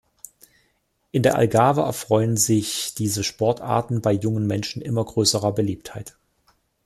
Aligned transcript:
In 1.11 1.21
der 1.21 1.35
Algarve 1.35 1.81
erfreuen 1.81 2.35
sich 2.35 2.95
diese 2.95 3.23
Sportarten 3.23 4.01
bei 4.01 4.13
jungen 4.13 4.47
Menschen 4.47 4.81
immer 4.81 5.05
größerer 5.05 5.51
Beliebtheit. 5.51 6.17